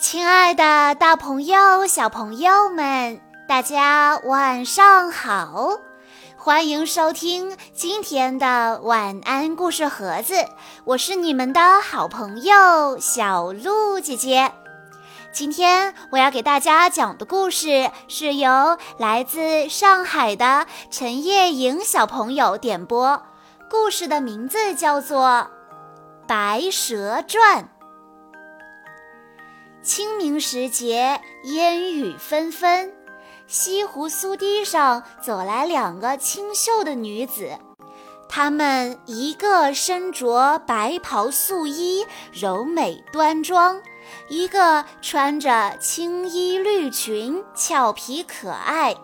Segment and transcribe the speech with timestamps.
[0.00, 5.78] 亲爱的，大朋友、小朋友们，大家晚上好！
[6.38, 10.46] 欢迎收听今天的晚安故事盒子，
[10.84, 14.50] 我是你们的好朋友小鹿姐姐。
[15.32, 23.22] 今天我要给大家讲的故事是由来自上海的陈叶莹小朋友点播，
[23.70, 25.26] 故事的名字叫做
[26.26, 27.64] 《白蛇传》。
[29.90, 32.94] 清明时节，烟雨纷纷，
[33.48, 37.58] 西湖苏堤上走来两个清秀的女子。
[38.28, 43.80] 她们一个身着白袍素衣，柔美端庄；
[44.28, 48.94] 一个穿着青衣绿裙，俏皮可爱。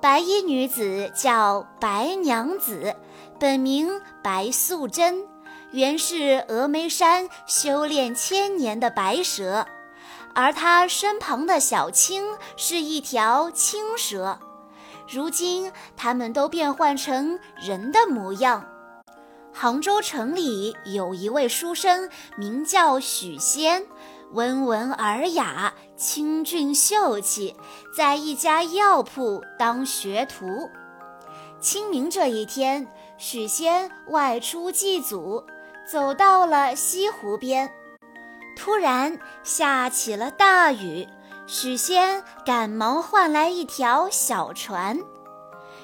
[0.00, 2.96] 白衣女子叫白娘子，
[3.38, 5.24] 本名白素贞，
[5.70, 9.64] 原是峨眉山修炼千年的白蛇。
[10.34, 14.38] 而他身旁的小青是一条青蛇，
[15.08, 18.64] 如今他们都变换成人的模样。
[19.52, 23.84] 杭州城里有一位书生，名叫许仙，
[24.32, 27.56] 温文尔雅，清俊秀气，
[27.96, 30.70] 在一家药铺当学徒。
[31.60, 35.42] 清明这一天，许仙外出祭祖，
[35.90, 37.68] 走到了西湖边。
[38.58, 41.08] 突然下起了大雨，
[41.46, 44.98] 许仙赶忙换来一条小船。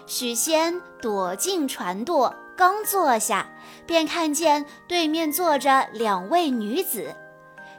[0.06, 3.48] 许仙躲进船舵，刚坐下，
[3.86, 7.14] 便看见对面坐着两位女子。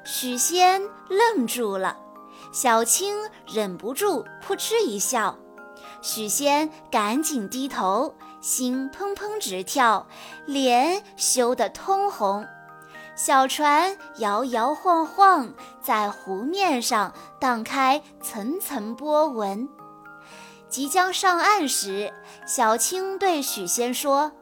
[0.05, 1.97] 许仙愣住了，
[2.53, 5.37] 小青忍不住扑哧一笑。
[6.01, 10.07] 许仙赶紧低头，心砰砰直跳，
[10.45, 12.47] 脸羞得通红。
[13.15, 19.69] 小船摇摇晃晃，在湖面上荡开层层波纹。
[20.67, 22.11] 即将上岸时，
[22.45, 24.33] 小青对许仙说：“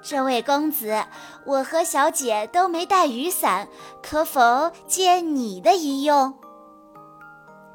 [0.00, 1.04] 这位公子，
[1.44, 3.68] 我和小姐都没带雨伞，
[4.02, 6.32] 可否借你的一用？”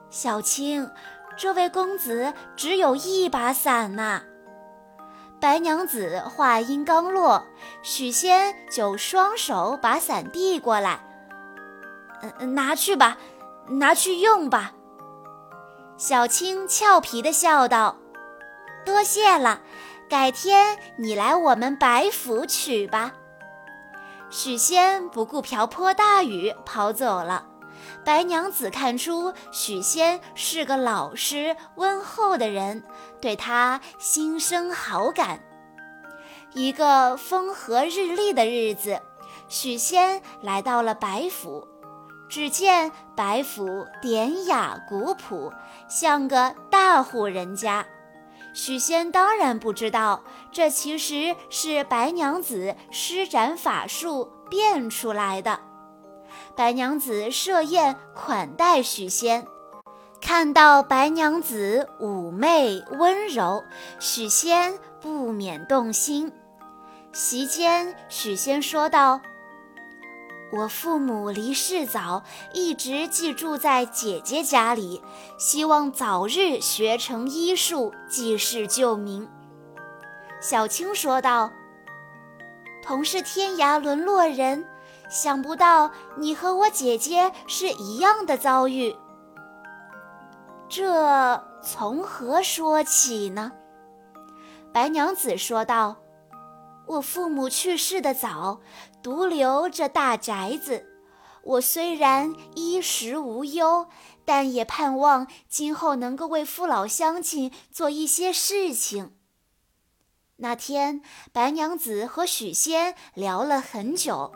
[0.10, 0.90] 小青，
[1.38, 4.24] 这位公子只有一把伞呐。
[5.44, 7.44] 白娘子话音刚落，
[7.82, 11.02] 许仙就双手把伞递过来
[12.40, 13.18] ，“嗯，拿去吧，
[13.68, 14.72] 拿去用吧。”
[16.00, 17.98] 小青俏皮地笑道
[18.88, 19.60] ：“多谢了，
[20.10, 23.12] 改天你来我们白府取吧。”
[24.32, 27.48] 许仙不顾瓢泼大雨跑走了。
[28.06, 32.84] 白娘子看出许仙是个老实温厚的人，
[33.22, 35.42] 对他心生好感。
[36.54, 39.02] 一个风和日丽的日子，
[39.48, 41.68] 许仙来到了白府。
[42.30, 45.54] 只见白府典雅古朴，
[45.88, 47.86] 像个大户人家。
[48.56, 55.60] 许仙当然不知道，这其实是白娘子施展法术变出来的。
[56.56, 59.48] 白娘子设宴款待许仙，
[60.22, 63.64] 看到白娘子妩媚温柔，
[64.00, 66.32] 许仙不免动心。
[67.12, 69.20] 席间，许仙说道
[70.54, 75.02] ：“我父母离世早，一直寄住在姐姐家里，
[75.40, 79.28] 希望早日学成医术，济世救民。”
[80.40, 81.52] 小青说道
[82.86, 84.64] ：“同是天涯沦落人。”
[85.10, 88.96] 想不到你和我姐姐是一样的遭遇，
[90.68, 93.52] 这从何说起呢？
[94.74, 95.98] 白娘子说道
[96.88, 98.60] ：“我父母去世的早，
[99.04, 100.88] 独留这大宅子。
[101.44, 103.88] 我虽然衣食无忧，
[104.26, 109.16] 但也盼望今后能够为父老乡亲做一些事情。”
[110.38, 114.32] 那天，白娘子和许仙聊了很久。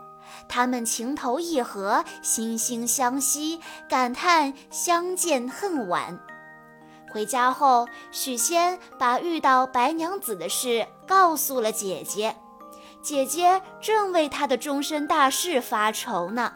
[0.48, 3.60] 他们情投意合，惺惺相惜，
[3.90, 6.20] 感叹相见恨晚。
[7.12, 12.36] 回家后，许仙把遇到白娘子的事告诉了姐姐。
[13.02, 16.52] 姐姐正为他的终身大事发愁呢。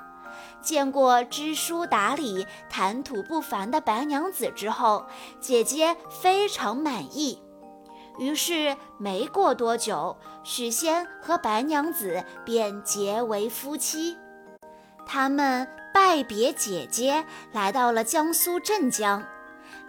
[0.61, 5.05] 见过知书达理、谈吐不凡的白娘子之后，
[5.39, 7.41] 姐姐非常满意。
[8.21, 14.15] 于是没过多久，许仙和白娘子便结为夫妻。
[15.07, 19.23] 他们拜别姐姐，来到了江苏镇江。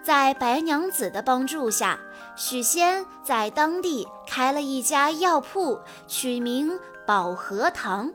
[0.03, 1.99] 在白娘子的帮助下，
[2.35, 8.11] 许仙在当地开了一家药铺，取名保和堂。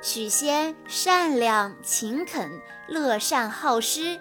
[0.00, 4.20] 许仙善良勤恳，乐善好施；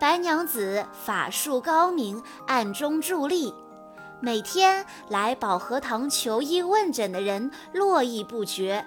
[0.00, 3.54] 白娘子法术高明，暗中助力。
[4.20, 8.86] 每天来保和堂求医问诊的人络绎不绝。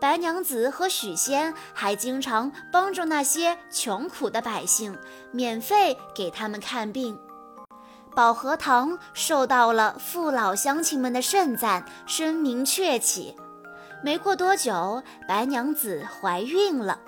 [0.00, 4.98] 白娘子和许仙还经常帮助那些穷苦的百姓，
[5.30, 7.18] 免费给他们看病。
[8.14, 13.36] 保和堂受到了父老乡亲们的盛赞，声名鹊起。
[14.02, 16.98] 没过多久，白娘子怀孕了，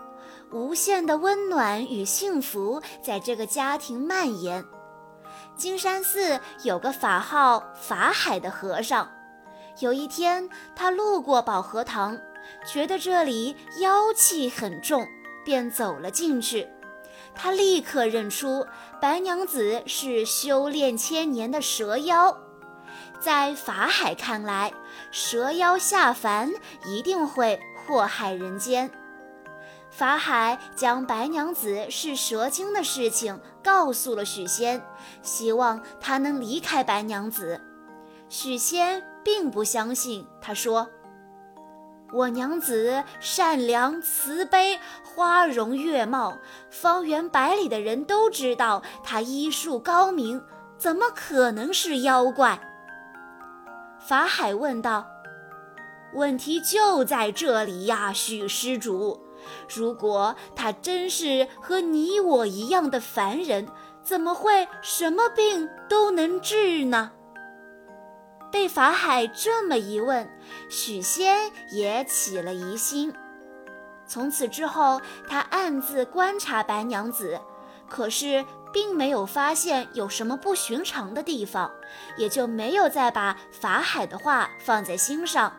[0.52, 4.64] 无限的温暖与幸福在这个家庭蔓延。
[5.62, 9.08] 金山寺有个法号法海的和尚，
[9.78, 12.18] 有一天他路过宝和堂，
[12.66, 15.06] 觉得这里妖气很重，
[15.44, 16.66] 便走了进去。
[17.32, 18.66] 他立刻认出
[19.00, 22.36] 白娘子是修炼千年的蛇妖。
[23.20, 24.72] 在法海看来，
[25.12, 26.50] 蛇妖下凡
[26.86, 28.90] 一定会祸害人间。
[29.90, 34.82] 法海将白娘子是蛇精的事情告诉了许仙，
[35.22, 37.60] 希望他能离开白娘子。
[38.28, 40.88] 许仙并不相信，他说
[42.12, 46.38] ：“我娘子善良慈悲，花容月貌，
[46.70, 50.42] 方圆百里的人都知道她医术高明，
[50.76, 52.60] 怎么可能是妖怪？”
[54.00, 55.06] 法海问道
[56.14, 59.22] ：“问题就在这里呀，许施主。
[59.68, 63.68] 如果他真是和你我一样的凡人，
[64.02, 67.12] 怎么会什么病都能治呢？”
[68.52, 70.30] 被法海这么一问，
[70.68, 73.14] 许仙也起了疑心。
[74.06, 77.40] 从此之后，他暗自观察白娘子，
[77.88, 78.44] 可是。
[78.72, 81.70] 并没有发现有什么不寻常的地方，
[82.16, 85.52] 也就没有再把法海的话放在心上。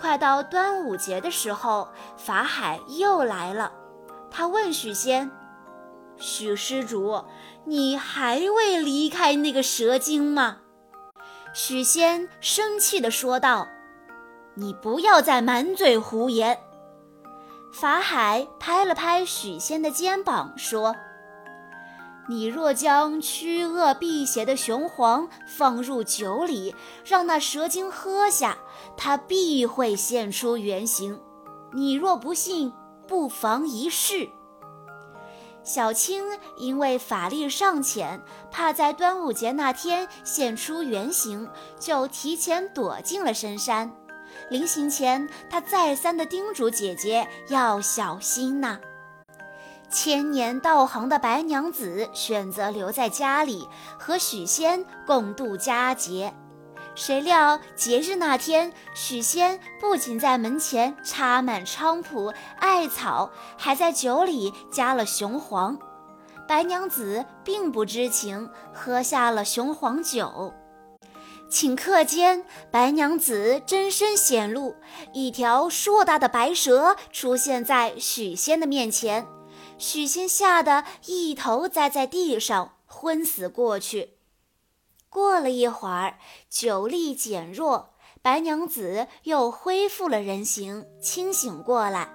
[0.00, 3.70] 快到端午节的时候，法海又来了。
[4.30, 5.30] 他问许仙
[6.16, 7.22] ：“许施主，
[7.64, 10.58] 你还未离开那个蛇精吗？”
[11.52, 13.68] 许仙生气地说道
[14.54, 16.58] ：“你不要再满嘴胡言。”
[17.74, 20.96] 法海拍了拍许仙的肩膀，说。
[22.30, 28.56] 你若将驱恶辟邪的雄黄放入酒里，让那蛇精喝下，
[28.96, 31.20] 它必会现出原形。
[31.72, 32.72] 你若不信，
[33.08, 34.28] 不妨一试。
[35.64, 36.22] 小青
[36.56, 38.22] 因为法力尚浅，
[38.52, 41.50] 怕在端午节那天现出原形，
[41.80, 43.90] 就提前躲进了深山。
[44.50, 48.78] 临行前，她再三地叮嘱姐姐要小心呐。
[49.90, 56.32] 千年道行的白娘子选择留在家里和许仙共度佳节，
[56.94, 65.76] 谁料节日那天，许仙不仅在门前插满菖蒲、艾草，还在酒里加了雄黄。
[66.46, 70.54] 白娘子并不知情，喝下了雄黄酒。
[71.50, 74.76] 顷刻间，白娘子真身显露，
[75.12, 79.26] 一条硕大的白蛇出现在许仙的面前。
[79.80, 84.18] 许仙吓得一头栽在地上，昏死过去。
[85.08, 86.18] 过了一会儿，
[86.50, 92.12] 酒力减弱，白娘子又恢复了人形，清醒过来，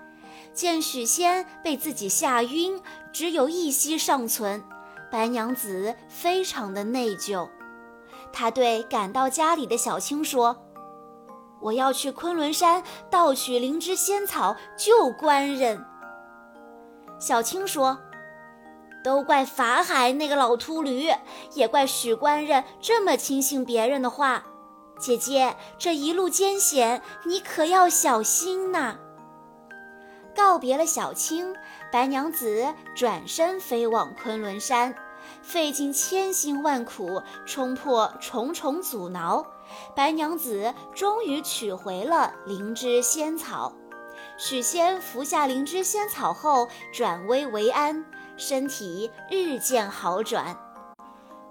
[0.54, 2.80] 见许仙被自己吓晕，
[3.12, 4.64] 只有一息尚存。
[5.12, 7.50] 白娘子非常的内疚，
[8.32, 10.56] 她对赶到家里的小青说
[11.62, 15.84] ：“我要去昆仑山盗取灵芝仙草，救官人。”
[17.20, 17.98] 小青说
[19.04, 21.10] ：“都怪法海那个老秃驴，
[21.54, 24.44] 也怪许官人这么轻信别人的话。
[25.00, 28.98] 姐姐，这一路艰险，你可要小心呐。”
[30.36, 31.56] 告别了小青，
[31.92, 34.94] 白娘子转身飞往昆仑山，
[35.42, 39.46] 费尽千辛万苦，冲破重重阻挠，
[39.96, 43.74] 白娘子终于取回了灵芝仙草。
[44.38, 48.04] 许仙服下灵芝仙草后，转危为安，
[48.36, 50.58] 身体日渐好转。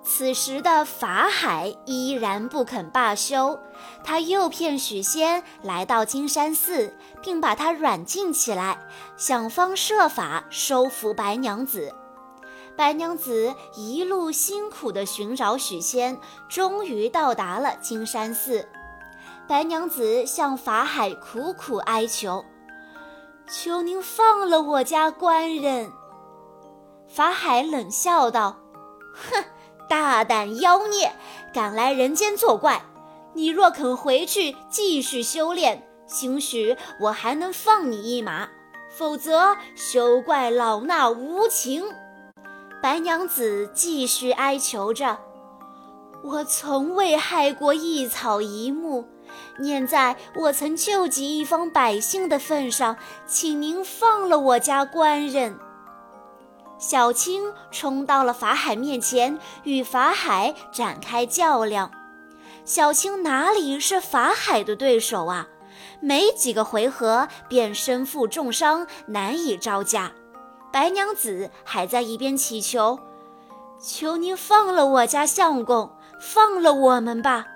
[0.03, 3.59] 此时的法海依然不肯罢休，
[4.05, 8.79] 他诱骗许仙来到金山寺，并把他软禁起来，
[9.17, 11.95] 想方设法收服白娘子。
[12.77, 16.19] 白娘子一路辛苦地寻找许仙，
[16.51, 18.69] 终于到达了金山寺。
[19.49, 22.45] 白娘子向法海苦苦哀求。
[23.47, 25.93] 求您放了我家官人。
[27.09, 28.57] 法海冷笑道
[29.15, 29.45] ：“哼，
[29.89, 31.13] 大胆妖孽，
[31.53, 32.83] 敢来人间作怪！
[33.35, 38.49] 你若肯回去继续修炼，兴许我还能放你一马，
[38.97, 41.85] 否则休怪老衲无情。”
[42.83, 45.19] 白娘子继续哀求着
[46.25, 49.07] ：“我从未害过一草一木，
[49.59, 52.97] 念在我曾救济一方百姓的份上，
[53.27, 55.59] 请您放了我家官人。”
[56.79, 61.91] 小青冲到了法海面前，与法海展开较量。
[62.65, 65.49] 小青哪里是法海的对手啊？
[66.01, 70.13] 没几个回合便身负重伤，难以招架。
[70.73, 72.99] 白娘子还在一边祈求
[73.81, 77.47] ：“求您放了我家相公，放了我们吧。”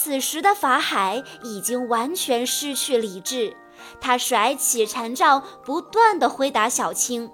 [0.00, 3.56] 此时的法海已经完全失去理智，
[4.00, 7.32] 他甩起禅杖，不断地挥打小青，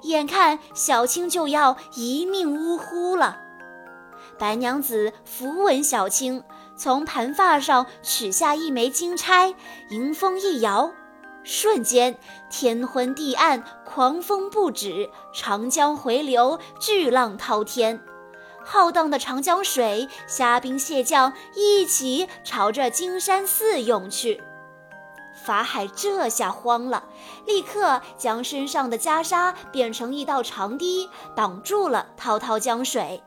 [0.00, 3.36] 眼看小青就要一命呜呼了。
[4.38, 6.42] 白娘子扶稳小青，
[6.74, 9.54] 从盘发上取下一枚金钗，
[9.90, 10.90] 迎风一摇。
[11.44, 12.18] 瞬间，
[12.48, 18.00] 天昏地暗，狂风不止，长江回流，巨浪滔天，
[18.68, 24.42] 浩荡的长江水，虾兵蟹将一起朝着金山寺涌去。
[25.44, 27.04] 法海这下慌了，
[27.46, 33.22] 立刻将身上的袈裟变成一道长堤，挡住了滔滔江水。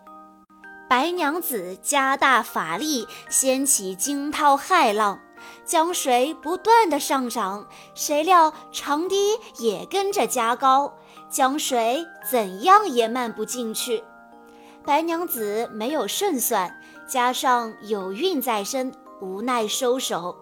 [0.89, 5.19] 白娘子加大法力，掀起惊涛骇浪。
[5.63, 7.65] 江水不断的上涨，
[7.95, 9.15] 谁料长堤
[9.59, 10.97] 也跟着加高，
[11.29, 14.03] 江水怎样也漫不进去。
[14.89, 18.91] 白娘子没有胜算，加上有孕在身，
[19.21, 20.35] 无奈收手。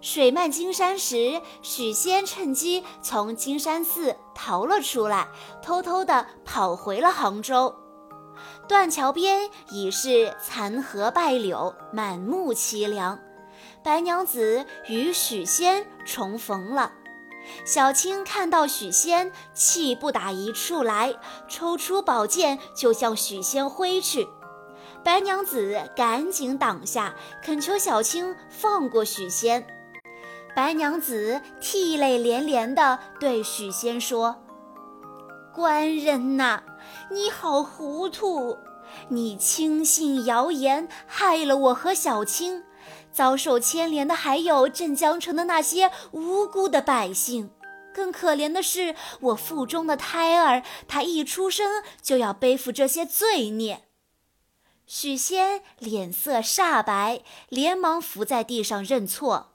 [0.00, 5.28] 水漫金山时，许仙趁机从金山寺逃了出来，
[5.62, 7.72] 偷偷地跑回了杭州。
[8.66, 13.16] 断桥边已是残荷败柳，满目凄凉。
[13.84, 16.90] 白娘子与许仙重逢了，
[17.64, 21.14] 小青看到许仙，气不打一处来，
[21.48, 24.28] 抽出宝剑就向许仙挥去。
[25.02, 29.66] 白娘子赶紧挡下，恳求小青放过许仙。
[30.56, 34.36] 白娘子涕泪连连地对许仙说
[35.52, 36.62] ：“官人呐，
[37.10, 38.56] 你好糊涂，
[39.08, 42.62] 你轻信谣言，害了我和小青。”
[43.14, 47.50] 遭受牵连的还有镇江城的那些无辜的百姓，
[47.94, 53.84] 更可怜的是我腹中的胎儿，他一出生就要背负这些罪孽。
[54.86, 59.52] 许仙脸色煞白，连忙伏在地上认错。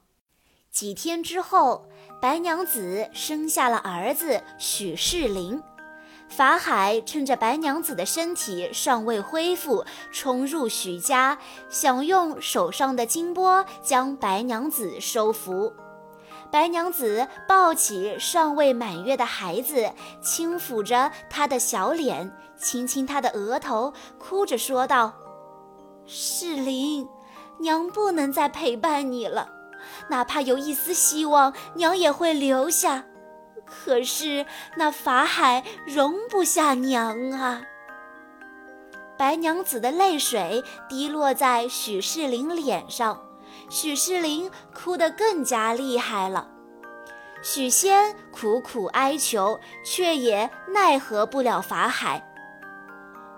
[0.71, 1.89] 几天之后，
[2.21, 5.61] 白娘子生下了儿子许世林。
[6.29, 11.38] 法海趁着白娘子的身体尚未恢复，冲入许家，
[11.69, 15.74] 想用手上的金钵将白娘子收服。
[16.51, 25.13] 白娘子抱起尚未满月的孩子，轻抚着他的小脸，亲亲他的额头，哭着说道
[26.07, 27.07] ：“世林，
[27.59, 29.50] 娘不能再陪伴你了，
[30.09, 33.05] 哪怕有一丝希望，娘也会留下。”
[33.69, 34.45] 可是
[34.75, 37.61] 那法海容不下娘啊！
[39.17, 43.21] 白娘子的泪水滴落在许世林脸上，
[43.69, 46.47] 许世林哭得更加厉害了。
[47.41, 52.25] 许仙苦苦哀求，却也奈何不了法海。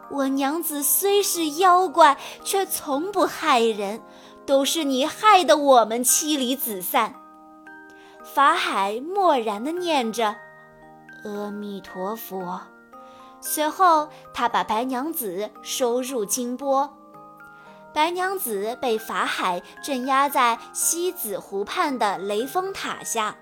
[0.09, 4.01] 我娘子虽是妖怪，却从不害人，
[4.45, 7.20] 都是你害得我们妻离子散。
[8.23, 10.35] 法海默然地念着
[11.25, 12.61] “阿弥陀佛”，
[13.41, 16.97] 随后他把白娘子收入金钵。
[17.93, 23.35] 白娘子被法海镇压在西子湖畔的雷峰塔下，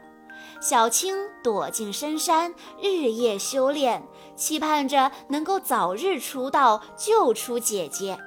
[0.59, 4.01] 小青躲进深山，日夜修炼，
[4.36, 8.17] 期盼着能够早日出道，救出姐姐。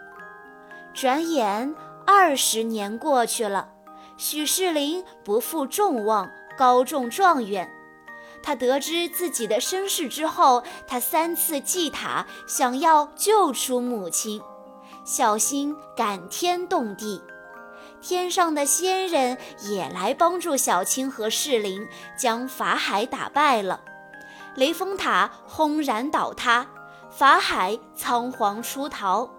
[0.94, 1.74] 转眼
[2.06, 3.70] 二十年过去了，
[4.16, 6.30] 许世林不负众望。
[6.56, 7.70] 高中状元，
[8.42, 14.42] 他得知自己的身世之后，他三次祭塔，想要救出母亲，
[15.04, 17.22] 小心感天动地。
[18.00, 21.86] 天上的仙人也来帮助小青和世林，
[22.18, 23.80] 将法海打败了。
[24.56, 26.66] 雷峰塔轰然倒塌，
[27.10, 29.30] 法海仓皇出逃，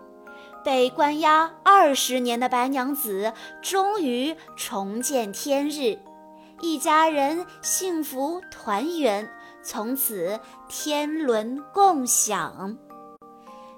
[0.64, 6.00] 被关押二十年的白娘子终于重见天日。
[6.64, 9.30] 一家人幸福团圆，
[9.62, 10.40] 从此
[10.70, 12.78] 天伦共享。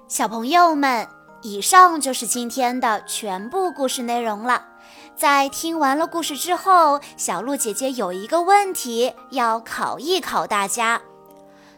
[0.06, 1.08] 小朋友们，
[1.42, 4.64] 以上就是今天的全部故事内容了。
[5.16, 11.02] 在听完了故事之后，小鹿姐姐有一个问题要考一考大家，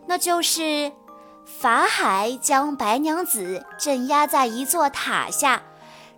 [0.04, 0.92] 那就是
[1.46, 5.62] 法海将白娘子镇压在一座塔下，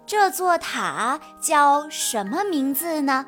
[0.04, 3.26] 这座塔叫什么名字呢？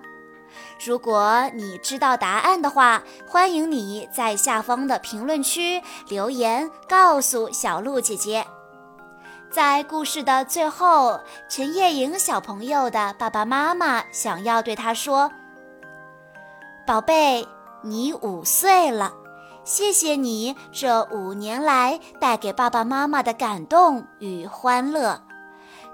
[0.84, 8.44] 如果你知道答案的话，欢迎你在下方的评论区留言告诉小鹿姐姐。
[9.48, 15.30] 在故事的最后，陈叶莹小朋友的爸爸妈妈想要对他说
[16.84, 17.46] ：“宝贝，
[17.82, 19.12] 你五岁了，
[19.62, 25.22] 谢谢你这五年来带给爸爸妈妈的感动与欢乐。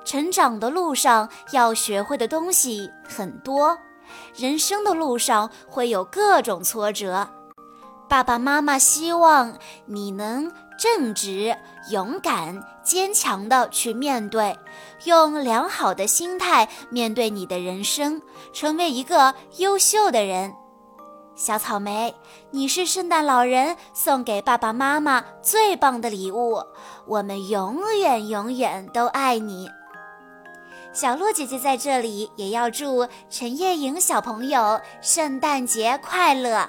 [0.04, 3.76] 成长的路上要学会的东西很多，
[4.36, 7.28] 人生的路上会有各种挫折，
[8.08, 11.56] 爸爸妈妈希望你能。”正直、
[11.90, 14.56] 勇敢、坚强地去面对，
[15.06, 18.22] 用良好的心态面对你的人生，
[18.52, 20.54] 成为一个优秀的人。
[21.34, 22.14] 小草莓，
[22.52, 26.62] 你是圣诞老人送给爸爸妈妈最棒的礼物，
[27.08, 29.68] 我们永远永远都爱你。
[31.00, 36.69] 小鹿姐姐在这里也要祝陈叶莹小朋友圣诞节快乐。